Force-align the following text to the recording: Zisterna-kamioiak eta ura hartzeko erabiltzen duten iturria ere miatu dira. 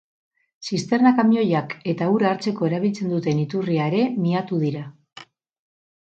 Zisterna-kamioiak 0.67 1.75
eta 1.91 2.07
ura 2.13 2.31
hartzeko 2.35 2.69
erabiltzen 2.69 3.11
duten 3.15 3.41
iturria 3.43 3.85
ere 3.91 3.99
miatu 4.23 4.59
dira. 4.63 4.83